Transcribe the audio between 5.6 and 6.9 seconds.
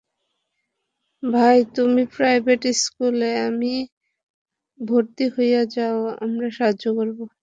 যাও, আমরা সাহায্য